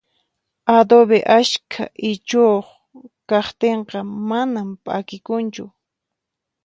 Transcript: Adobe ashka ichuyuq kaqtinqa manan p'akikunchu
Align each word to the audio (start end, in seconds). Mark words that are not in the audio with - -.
Adobe 0.77 1.17
ashka 1.37 1.83
ichuyuq 2.11 2.67
kaqtinqa 3.29 3.99
manan 4.29 4.69
p'akikunchu 4.83 5.65